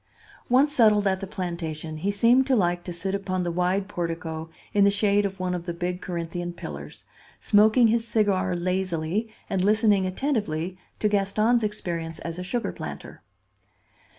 [0.49, 4.49] Once settled at the plantation he seemed to like to sit upon the wide portico
[4.73, 7.05] in the shade of one of the big Corinthian pillars,
[7.39, 13.21] smoking his cigar lazily and listening attentively to Gaston's experience as a sugar planter.